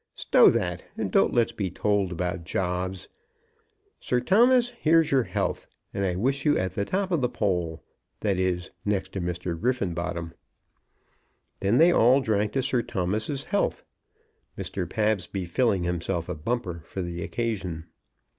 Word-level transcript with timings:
Stow 0.15 0.49
that, 0.49 0.83
and 0.97 1.11
don't 1.11 1.31
let's 1.31 1.51
be 1.51 1.69
told 1.69 2.11
about 2.11 2.43
jobs. 2.43 3.07
Sir 3.99 4.19
Thomas, 4.19 4.71
here's 4.71 5.11
your 5.11 5.21
health, 5.25 5.67
and 5.93 6.03
I 6.03 6.15
wish 6.15 6.43
you 6.43 6.57
at 6.57 6.73
the 6.73 6.85
top 6.85 7.11
of 7.11 7.21
the 7.21 7.29
poll, 7.29 7.83
that 8.21 8.39
is, 8.39 8.71
next 8.83 9.11
to 9.13 9.21
Mr. 9.21 9.55
Griffenbottom." 9.55 10.33
Then 11.59 11.77
they 11.77 11.91
all 11.91 12.19
drank 12.19 12.53
to 12.53 12.63
Sir 12.63 12.81
Thomas's 12.81 13.43
health, 13.43 13.85
Mr. 14.57 14.89
Pabsby 14.89 15.45
filling 15.45 15.83
himself 15.83 16.27
a 16.27 16.33
bumper 16.33 16.81
for 16.83 17.03
the 17.03 17.21
occasion. 17.21 17.85